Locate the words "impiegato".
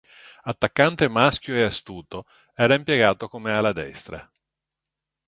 2.73-3.27